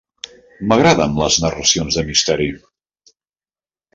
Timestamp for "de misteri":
1.99-2.47